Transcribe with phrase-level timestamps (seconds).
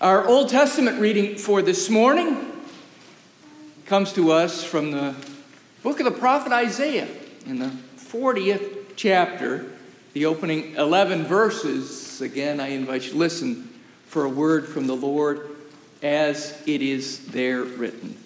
[0.00, 2.52] Our Old Testament reading for this morning
[3.84, 5.16] comes to us from the
[5.82, 7.08] book of the prophet Isaiah
[7.46, 9.72] in the 40th chapter,
[10.12, 12.20] the opening 11 verses.
[12.20, 13.70] Again, I invite you to listen
[14.06, 15.50] for a word from the Lord
[16.00, 18.16] as it is there written.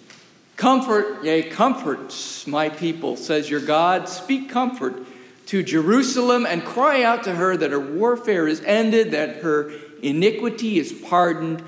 [0.55, 2.13] Comfort, yea, comfort
[2.45, 4.07] my people, says your God.
[4.07, 5.07] Speak comfort
[5.47, 9.71] to Jerusalem and cry out to her that her warfare is ended, that her
[10.03, 11.63] iniquity is pardoned,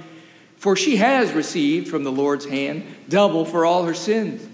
[0.57, 4.47] for she has received from the Lord's hand double for all her sins.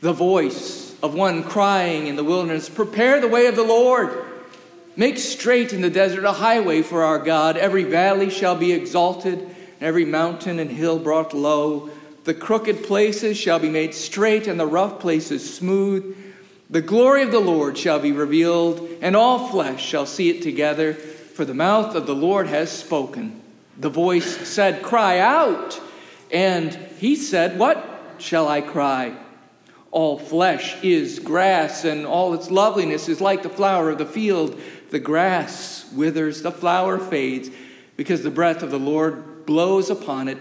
[0.00, 4.24] The voice of one crying in the wilderness, Prepare the way of the Lord.
[4.96, 7.56] Make straight in the desert a highway for our God.
[7.56, 11.90] Every valley shall be exalted, and every mountain and hill brought low.
[12.24, 16.16] The crooked places shall be made straight, and the rough places smooth.
[16.70, 20.96] The glory of the Lord shall be revealed, and all flesh shall see it together
[21.34, 23.42] for the mouth of the Lord has spoken.
[23.76, 25.80] The voice said, Cry out.
[26.30, 27.84] And he said, What
[28.18, 29.16] shall I cry?
[29.90, 34.60] All flesh is grass, and all its loveliness is like the flower of the field.
[34.90, 37.50] The grass withers, the flower fades,
[37.96, 40.38] because the breath of the Lord blows upon it.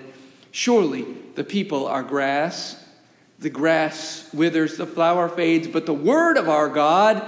[0.51, 2.83] Surely the people are grass.
[3.39, 7.27] The grass withers, the flower fades, but the word of our God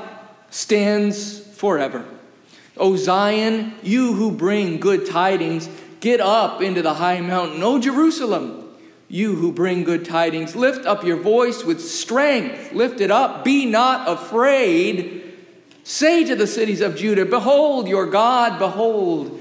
[0.51, 2.05] stands forever.
[2.77, 7.63] O Zion, you who bring good tidings, get up into the high mountain.
[7.63, 8.69] O Jerusalem,
[9.07, 12.73] you who bring good tidings, lift up your voice with strength.
[12.73, 13.43] Lift it up.
[13.43, 15.33] Be not afraid.
[15.83, 19.39] Say to the cities of Judah, Behold your God, behold,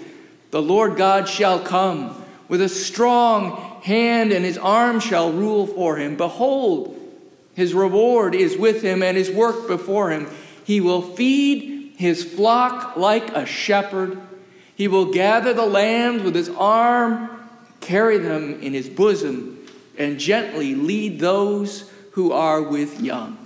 [0.51, 5.97] the Lord God shall come with a strong hand, and his arm shall rule for
[5.97, 6.17] him.
[6.17, 7.01] Behold,
[7.55, 10.29] his reward is with him, and his work before him.
[10.65, 14.21] He will feed his flock like a shepherd.
[14.75, 17.31] He will gather the lambs with his arm,
[17.81, 23.39] carry them in his bosom, and gently lead those who are with young.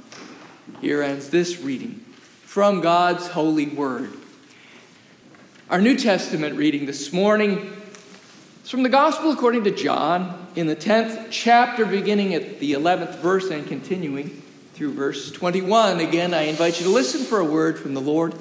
[0.81, 2.05] Here ends this reading
[2.43, 4.11] from God's holy word.
[5.69, 7.71] Our New Testament reading this morning
[8.65, 13.17] is from the Gospel according to John in the 10th chapter, beginning at the 11th
[13.17, 14.43] verse and continuing
[14.79, 15.99] through verse 21.
[15.99, 18.33] Again, I invite you to listen for a word from the Lord.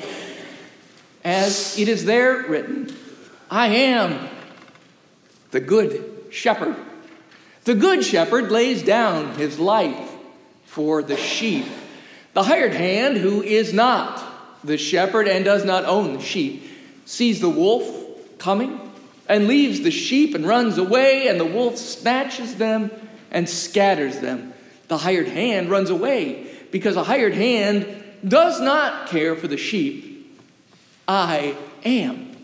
[1.23, 2.95] As it is there written,
[3.49, 4.29] I am
[5.49, 6.75] the good shepherd.
[7.63, 10.11] The good shepherd lays down his life
[10.65, 11.65] for the sheep.
[12.33, 14.23] The hired hand, who is not
[14.63, 16.69] the shepherd and does not own the sheep,
[17.05, 18.79] sees the wolf coming
[19.27, 22.91] and leaves the sheep and runs away, and the wolf snatches them
[23.31, 24.53] and scatters them.
[24.87, 30.37] The hired hand runs away because a hired hand does not care for the sheep.
[31.07, 32.35] I am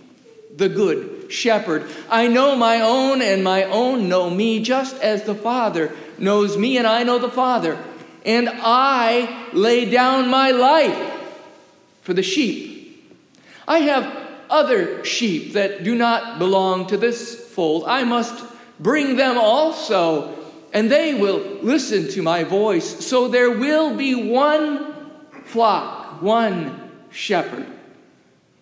[0.55, 1.89] the good shepherd.
[2.09, 6.77] I know my own, and my own know me, just as the Father knows me,
[6.77, 7.77] and I know the Father.
[8.25, 11.11] And I lay down my life
[12.01, 13.19] for the sheep.
[13.67, 17.85] I have other sheep that do not belong to this fold.
[17.87, 18.45] I must
[18.79, 20.42] bring them also
[20.73, 23.05] and they will listen to my voice.
[23.05, 24.93] So there will be one
[25.45, 27.67] flock, one shepherd.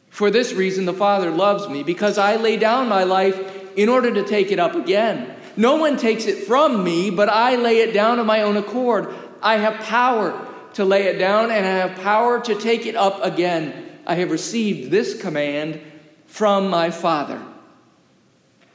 [0.09, 3.39] For this reason, the Father loves me, because I lay down my life
[3.77, 5.33] in order to take it up again.
[5.55, 9.13] No one takes it from me, but I lay it down of my own accord.
[9.41, 13.23] I have power to lay it down, and I have power to take it up
[13.23, 13.99] again.
[14.05, 15.79] I have received this command
[16.28, 17.41] from my Father.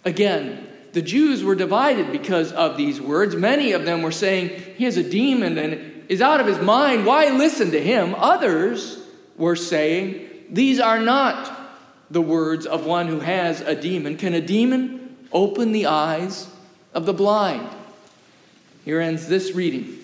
[0.05, 3.37] Again, the Jews were divided because of these words.
[3.37, 4.49] Many of them were saying,
[4.79, 7.05] He has a demon and is out of his mind.
[7.05, 8.15] Why listen to him?
[8.17, 8.99] Others
[9.37, 11.55] were saying, These are not
[12.11, 14.17] the words of one who has a demon.
[14.17, 16.49] Can a demon open the eyes
[16.95, 17.69] of the blind?
[18.87, 19.99] Here ends this reading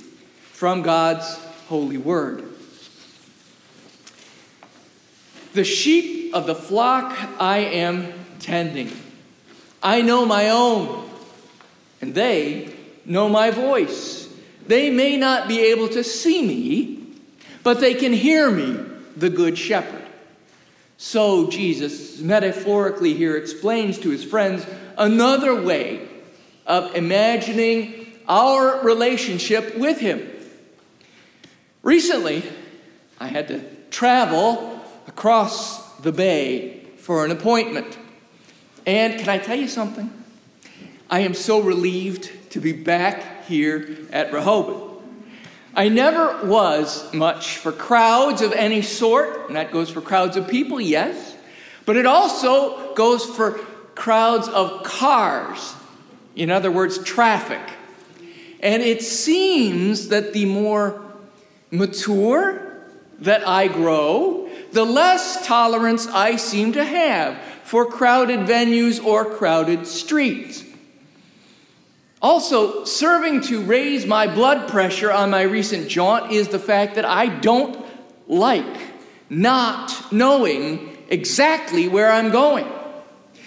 [0.50, 1.38] from God's
[1.68, 2.44] holy word.
[5.54, 8.92] The sheep of the flock I am tending.
[9.82, 11.10] I know my own,
[12.00, 12.72] and they
[13.04, 14.28] know my voice.
[14.66, 17.16] They may not be able to see me,
[17.62, 18.78] but they can hear me,
[19.16, 20.02] the Good Shepherd.
[20.96, 24.64] So, Jesus metaphorically here explains to his friends
[24.96, 26.08] another way
[26.64, 30.28] of imagining our relationship with him.
[31.82, 32.44] Recently,
[33.18, 37.98] I had to travel across the bay for an appointment.
[38.86, 40.10] And can I tell you something?
[41.08, 45.02] I am so relieved to be back here at Rehoboth.
[45.74, 50.48] I never was much for crowds of any sort, and that goes for crowds of
[50.48, 51.36] people, yes,
[51.86, 53.52] but it also goes for
[53.94, 55.74] crowds of cars.
[56.36, 57.60] In other words, traffic.
[58.60, 61.02] And it seems that the more
[61.70, 62.82] mature
[63.20, 67.38] that I grow, the less tolerance I seem to have
[67.72, 70.62] for crowded venues or crowded streets.
[72.20, 77.06] Also, serving to raise my blood pressure on my recent jaunt is the fact that
[77.06, 77.82] I don't
[78.28, 78.76] like
[79.30, 82.70] not knowing exactly where I'm going.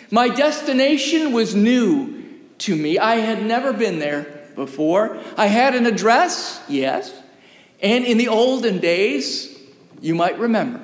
[0.09, 2.23] My destination was new
[2.57, 2.97] to me.
[2.97, 4.23] I had never been there
[4.55, 5.19] before.
[5.37, 7.13] I had an address, yes,
[7.79, 9.55] and in the olden days,
[10.01, 10.83] you might remember,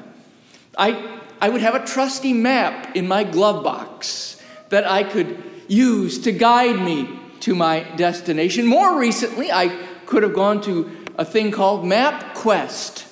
[0.78, 1.11] I,
[1.42, 4.40] I would have a trusty map in my glove box
[4.70, 8.68] that I could use to guide me to my destination.
[8.68, 13.08] More recently, I could have gone to a thing called MapQuest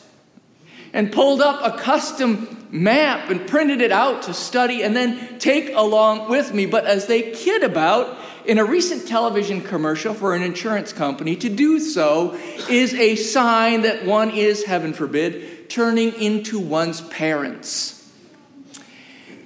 [0.93, 5.73] and pulled up a custom map and printed it out to study and then take
[5.73, 6.67] along with me.
[6.67, 8.15] But as they kid about
[8.45, 12.35] in a recent television commercial for an insurance company, to do so
[12.69, 17.98] is a sign that one is, heaven forbid, turning into one's parents.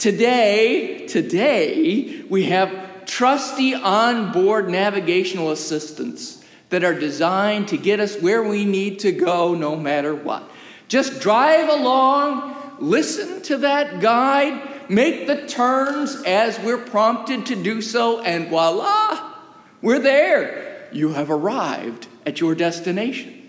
[0.04, 8.44] Today, today, we have trusty onboard navigational assistants that are designed to get us where
[8.44, 10.52] we need to go no matter what.
[10.90, 17.82] Just drive along, listen to that guide, make the turns as we're prompted to do
[17.82, 19.36] so, and voila,
[19.82, 20.90] we're there.
[20.92, 23.40] You have arrived at your destination.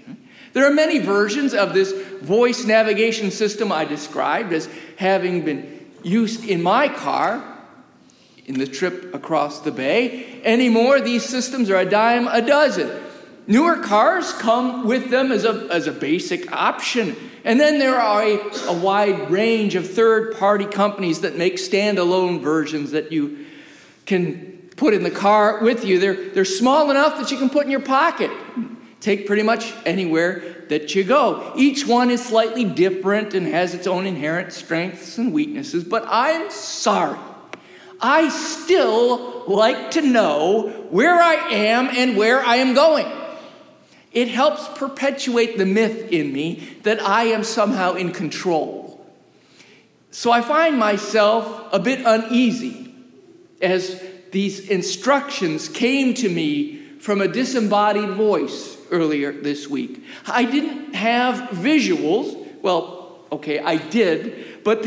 [0.52, 1.90] There are many versions of this
[2.20, 4.68] voice navigation system I described as
[4.98, 5.73] having been
[6.04, 7.42] used in my car
[8.46, 10.42] in the trip across the bay.
[10.44, 12.90] Anymore, these systems are a dime a dozen.
[13.46, 17.16] Newer cars come with them as a, as a basic option.
[17.44, 22.40] And then there are a, a wide range of third party companies that make standalone
[22.40, 23.44] versions that you
[24.06, 25.98] can put in the car with you.
[25.98, 28.30] They're, they're small enough that you can put in your pocket,
[29.00, 31.52] take pretty much anywhere that you go.
[31.56, 36.50] Each one is slightly different and has its own inherent strengths and weaknesses, but I'm
[36.50, 37.18] sorry.
[38.00, 43.06] I still like to know where I am and where I am going.
[44.12, 49.04] It helps perpetuate the myth in me that I am somehow in control.
[50.10, 52.94] So I find myself a bit uneasy
[53.60, 54.00] as
[54.30, 60.02] these instructions came to me from a disembodied voice earlier this week.
[60.26, 62.34] I didn't have visuals.
[62.62, 64.86] Well, okay, I did, but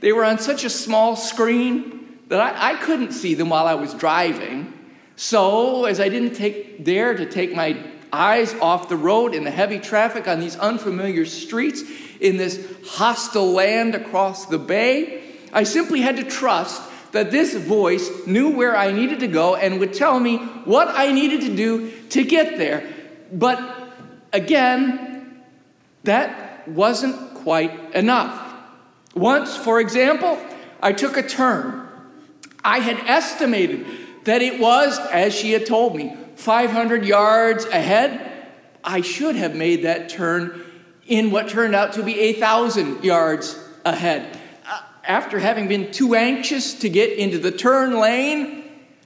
[0.00, 3.74] they, were on such a small screen that I, I couldn't see them while I
[3.74, 4.72] was driving.
[5.16, 7.76] So, as I didn't take, dare to take my
[8.10, 11.82] eyes off the road in the heavy traffic on these unfamiliar streets
[12.18, 15.22] in this hostile land across the bay,
[15.52, 16.80] I simply had to trust
[17.18, 21.10] that this voice knew where I needed to go and would tell me what I
[21.10, 22.88] needed to do to get there.
[23.32, 23.58] But
[24.32, 25.42] again,
[26.04, 28.54] that wasn't quite enough.
[29.16, 30.38] Once, for example,
[30.80, 31.88] I took a turn
[32.64, 33.84] I had estimated
[34.24, 38.46] that it was, as she had told me, 500 yards ahead.
[38.84, 40.64] I should have made that turn
[41.06, 44.37] in what turned out to be 1,000 yards ahead.
[45.08, 48.64] After having been too anxious to get into the turn lane,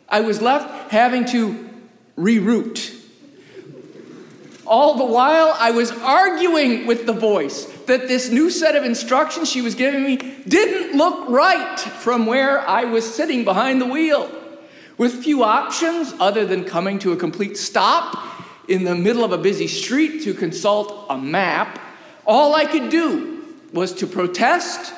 [0.09, 1.71] I was left having to
[2.19, 2.99] reroute.
[4.67, 9.49] All the while, I was arguing with the voice that this new set of instructions
[9.49, 10.17] she was giving me
[10.49, 14.29] didn't look right from where I was sitting behind the wheel.
[14.99, 18.19] With few options other than coming to a complete stop
[18.67, 21.79] in the middle of a busy street to consult a map,
[22.25, 24.93] all I could do was to protest,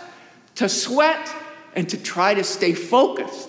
[0.56, 1.32] to sweat,
[1.75, 3.49] and to try to stay focused.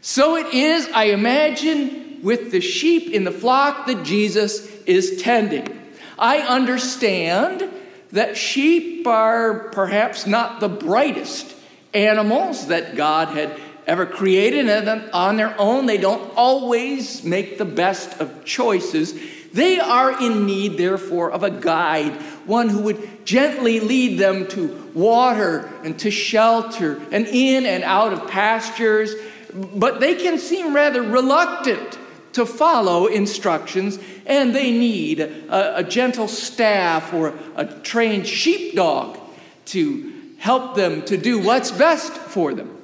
[0.00, 5.80] So it is, I imagine, with the sheep in the flock that Jesus is tending.
[6.18, 7.70] I understand
[8.12, 11.54] that sheep are perhaps not the brightest
[11.94, 17.64] animals that God had ever created, and on their own, they don't always make the
[17.64, 19.18] best of choices.
[19.52, 22.12] They are in need, therefore, of a guide,
[22.46, 28.12] one who would gently lead them to water and to shelter and in and out
[28.12, 29.14] of pastures.
[29.52, 31.98] But they can seem rather reluctant
[32.34, 39.18] to follow instructions, and they need a, a gentle staff or a trained sheepdog
[39.66, 42.76] to help them to do what's best for them.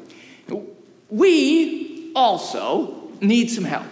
[1.10, 3.86] We also need some help.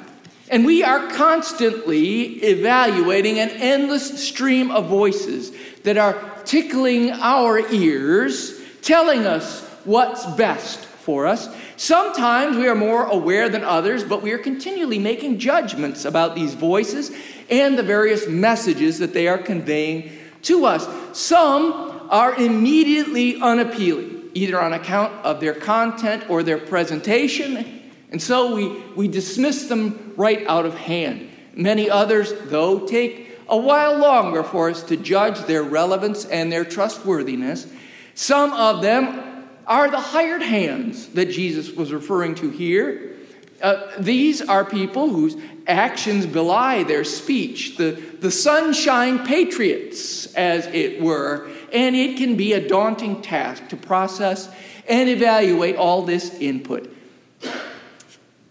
[0.52, 5.50] And we are constantly evaluating an endless stream of voices
[5.84, 11.48] that are tickling our ears, telling us what's best for us.
[11.78, 16.52] Sometimes we are more aware than others, but we are continually making judgments about these
[16.52, 17.10] voices
[17.48, 20.86] and the various messages that they are conveying to us.
[21.18, 27.81] Some are immediately unappealing, either on account of their content or their presentation,
[28.12, 31.30] and so we, we dismiss them right out of hand.
[31.54, 36.64] Many others, though, take a while longer for us to judge their relevance and their
[36.64, 37.66] trustworthiness.
[38.14, 43.16] Some of them are the hired hands that Jesus was referring to here.
[43.62, 51.00] Uh, these are people whose actions belie their speech, the, the sunshine patriots, as it
[51.00, 51.48] were.
[51.72, 54.50] And it can be a daunting task to process
[54.88, 56.91] and evaluate all this input.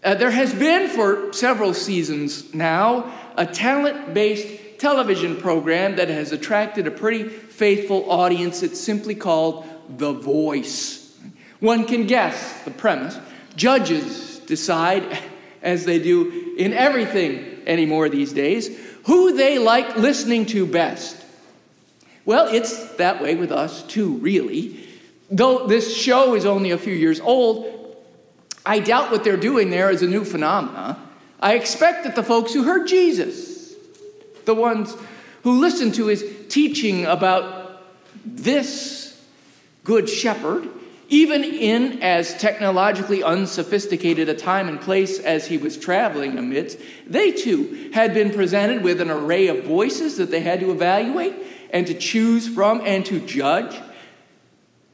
[0.02, 6.32] Uh, there has been for several seasons now a talent based television program that has
[6.32, 8.64] attracted a pretty faithful audience.
[8.64, 11.16] It's simply called The Voice.
[11.60, 13.16] One can guess the premise.
[13.54, 15.18] Judges decide,
[15.62, 21.24] as they do in everything anymore these days, who they like listening to best.
[22.24, 24.84] Well, it's that way with us too, really.
[25.30, 27.81] Though this show is only a few years old,
[28.64, 30.98] I doubt what they're doing there is a new phenomena.
[31.40, 33.74] I expect that the folks who heard Jesus,
[34.44, 34.96] the ones
[35.42, 37.82] who listened to his teaching about
[38.24, 39.20] this
[39.82, 40.68] good shepherd,
[41.08, 47.32] even in as technologically unsophisticated a time and place as he was traveling amidst, they
[47.32, 51.34] too had been presented with an array of voices that they had to evaluate
[51.70, 53.76] and to choose from and to judge.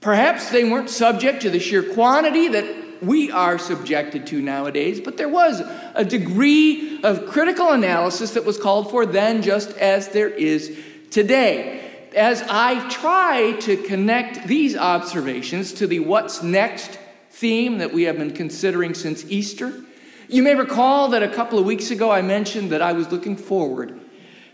[0.00, 5.16] Perhaps they weren't subject to the sheer quantity that we are subjected to nowadays, but
[5.16, 5.62] there was
[5.94, 10.78] a degree of critical analysis that was called for then, just as there is
[11.10, 12.08] today.
[12.16, 16.98] As I try to connect these observations to the what's next
[17.30, 19.72] theme that we have been considering since Easter,
[20.28, 23.36] you may recall that a couple of weeks ago I mentioned that I was looking
[23.36, 24.00] forward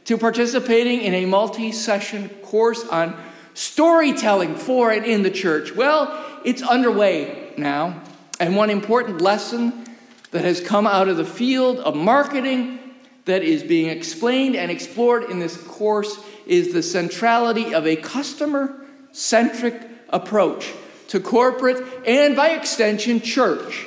[0.04, 3.16] to participating in a multi session course on
[3.54, 5.74] storytelling for and in the church.
[5.74, 8.02] Well, it's underway now.
[8.44, 9.86] And one important lesson
[10.32, 12.78] that has come out of the field of marketing
[13.24, 18.84] that is being explained and explored in this course is the centrality of a customer
[19.12, 20.70] centric approach
[21.08, 23.86] to corporate and, by extension, church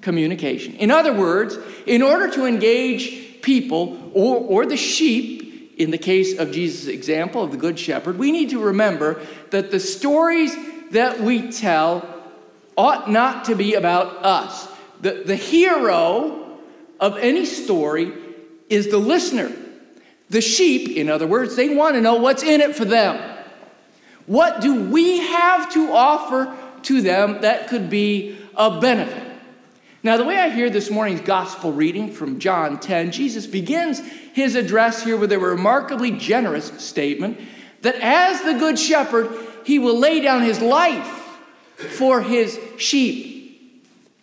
[0.00, 0.74] communication.
[0.74, 1.56] In other words,
[1.86, 7.44] in order to engage people or, or the sheep, in the case of Jesus' example
[7.44, 10.56] of the Good Shepherd, we need to remember that the stories
[10.90, 12.11] that we tell
[12.76, 14.68] ought not to be about us.
[15.00, 16.58] The, the hero
[17.00, 18.12] of any story
[18.68, 19.52] is the listener.
[20.30, 23.20] The sheep, in other words, they want to know what's in it for them.
[24.26, 29.30] What do we have to offer to them that could be a benefit?
[30.04, 34.00] Now, the way I hear this morning's gospel reading from John 10, Jesus begins
[34.32, 37.38] his address here with a remarkably generous statement
[37.82, 39.28] that as the good shepherd,
[39.64, 41.21] he will lay down his life
[41.76, 43.32] for his sheep.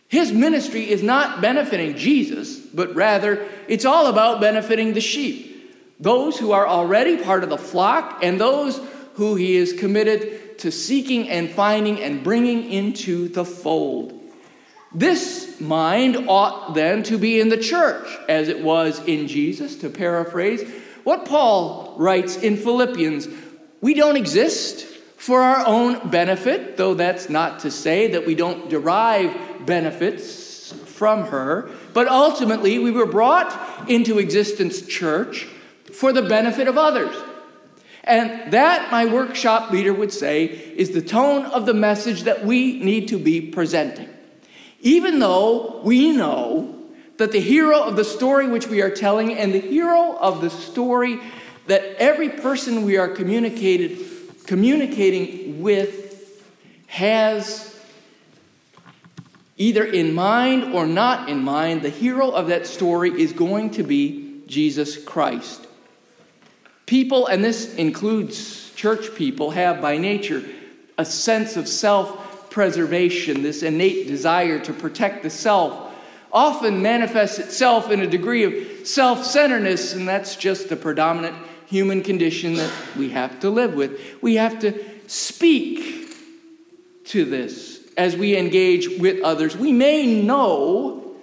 [0.07, 5.47] His ministry is not benefiting Jesus, but rather it's all about benefiting the sheep.
[5.99, 8.81] Those who are already part of the flock and those
[9.15, 14.13] who he is committed to seeking and finding and bringing into the fold.
[14.93, 19.89] This mind ought then to be in the church, as it was in Jesus, to
[19.89, 20.67] paraphrase
[21.03, 23.27] what Paul writes in Philippians.
[23.81, 24.87] We don't exist
[25.19, 31.25] for our own benefit, though that's not to say that we don't derive benefits from
[31.25, 35.43] her, but ultimately we were brought into existence, church,
[35.93, 37.13] for the benefit of others.
[38.05, 42.79] And that, my workshop leader would say, is the tone of the message that we
[42.79, 44.07] need to be presenting.
[44.79, 46.75] Even though we know
[47.17, 50.49] that the hero of the story which we are telling and the hero of the
[50.49, 51.19] story
[51.67, 53.97] that every person we are communicated
[54.49, 56.43] communicating with
[56.87, 57.79] has
[59.57, 63.83] either in mind or not in mind, the hero of that story is going to
[63.83, 65.67] be Jesus Christ.
[66.87, 70.43] People, and this includes church people, have by nature
[70.97, 75.93] a sense of self preservation, this innate desire to protect the self,
[76.33, 81.35] often manifests itself in a degree of self centeredness, and that's just the predominant
[81.69, 83.99] human condition that we have to live with.
[84.21, 84.73] We have to
[85.07, 86.15] speak
[87.05, 89.55] to this as we engage with others.
[89.55, 91.15] We may know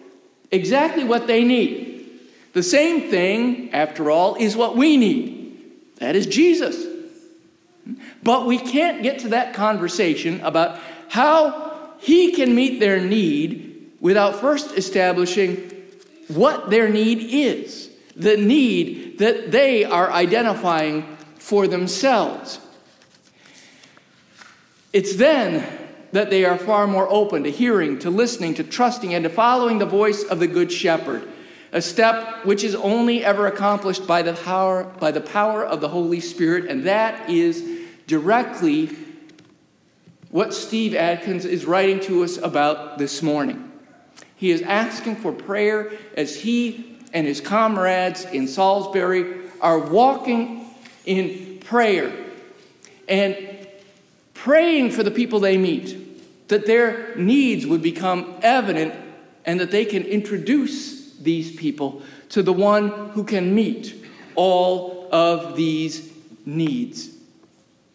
[0.51, 2.09] exactly what they need.
[2.53, 5.63] The same thing, after all, is what we need.
[5.97, 6.87] That is Jesus.
[8.23, 14.37] But we can't get to that conversation about how he can meet their need without
[14.37, 15.71] first establishing
[16.29, 22.59] what their need is, the need that they are identifying for themselves.
[24.93, 25.67] It's then
[26.13, 29.79] that they are far more open to hearing, to listening, to trusting, and to following
[29.79, 31.29] the voice of the Good Shepherd,
[31.73, 35.89] a step which is only ever accomplished by the power, by the power of the
[35.89, 37.63] Holy Spirit, and that is
[38.07, 38.97] directly
[40.31, 43.71] what Steve Adkins is writing to us about this morning.
[44.35, 50.71] He is asking for prayer as he and his comrades in Salisbury are walking
[51.05, 52.13] in prayer
[53.09, 53.37] and
[54.35, 58.95] praying for the people they meet, that their needs would become evident
[59.45, 65.57] and that they can introduce these people to the one who can meet all of
[65.57, 66.13] these
[66.45, 67.11] needs.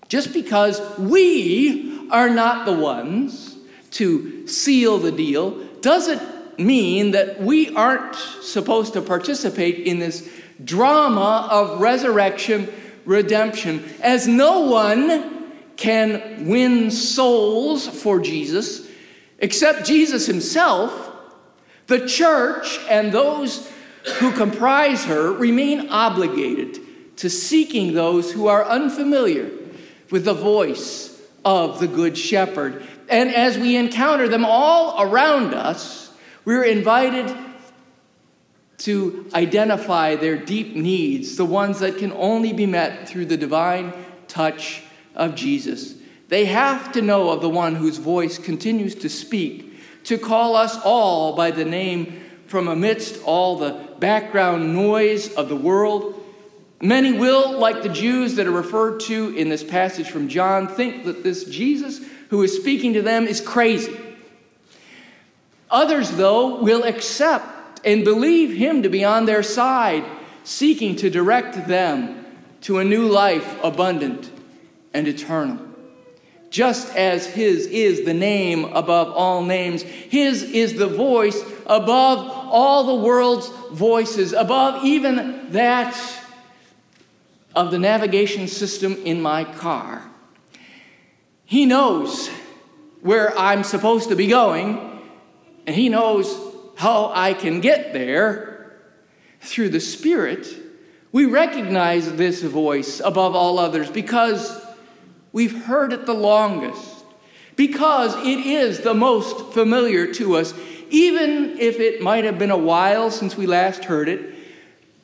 [0.07, 3.55] Just because we are not the ones
[3.91, 5.51] to seal the deal
[5.81, 6.21] doesn't
[6.59, 10.29] mean that we aren't supposed to participate in this
[10.63, 12.67] drama of resurrection
[13.05, 18.87] redemption, as no one can win souls for Jesus
[19.39, 21.09] except Jesus himself.
[21.87, 23.69] The church and those
[24.19, 29.49] who comprise her remain obligated to seeking those who are unfamiliar
[30.09, 32.83] with the voice of the Good Shepherd.
[33.09, 36.00] And as we encounter them all around us,
[36.45, 37.35] we're invited
[38.79, 43.93] to identify their deep needs, the ones that can only be met through the divine
[44.27, 44.81] touch
[45.15, 45.95] of Jesus.
[46.29, 50.79] They have to know of the one whose voice continues to speak, to call us
[50.83, 56.17] all by the name from amidst all the background noise of the world.
[56.81, 61.05] Many will, like the Jews that are referred to in this passage from John, think
[61.05, 63.95] that this Jesus who is speaking to them is crazy.
[65.71, 70.05] Others, though, will accept and believe him to be on their side,
[70.43, 72.25] seeking to direct them
[72.61, 74.29] to a new life abundant
[74.93, 75.59] and eternal.
[76.49, 82.83] Just as his is the name above all names, his is the voice above all
[82.83, 85.97] the world's voices, above even that
[87.55, 90.09] of the navigation system in my car.
[91.45, 92.29] He knows
[93.01, 94.90] where I'm supposed to be going,
[95.65, 96.35] and He knows
[96.75, 98.73] how I can get there
[99.41, 100.47] through the Spirit.
[101.11, 104.59] We recognize this voice above all others because
[105.31, 107.05] we've heard it the longest,
[107.55, 110.53] because it is the most familiar to us,
[110.89, 114.35] even if it might have been a while since we last heard it.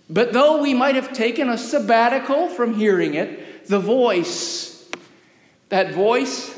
[0.09, 4.89] But though we might have taken a sabbatical from hearing it, the voice,
[5.69, 6.57] that voice,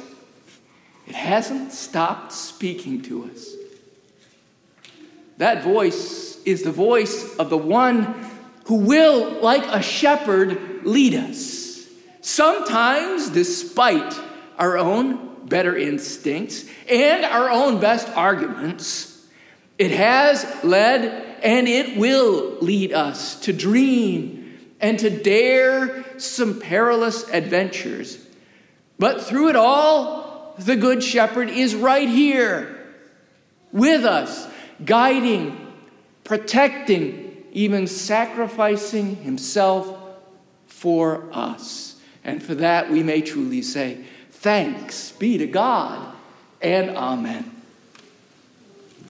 [1.08, 3.56] it hasn't stopped speaking to us.
[5.40, 8.30] That voice is the voice of the one
[8.66, 11.88] who will, like a shepherd, lead us.
[12.20, 14.20] Sometimes, despite
[14.58, 19.26] our own better instincts and our own best arguments,
[19.78, 21.06] it has led
[21.42, 28.24] and it will lead us to dream and to dare some perilous adventures.
[29.00, 32.76] But through it all, the Good Shepherd is right here
[33.72, 34.49] with us,
[34.86, 35.74] guiding,
[36.24, 39.98] protecting, even sacrificing himself
[40.68, 42.00] for us.
[42.24, 46.16] And for that, we may truly say, Thanks be to God
[46.62, 47.59] and Amen.